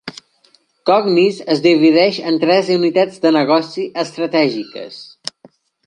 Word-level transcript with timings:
Cognis 0.89 1.41
es 1.55 1.61
divideix 1.65 2.19
en 2.31 2.41
tres 2.47 2.73
unitats 2.79 3.23
de 3.27 3.35
negoci 3.39 3.87
estratègiques. 4.07 4.99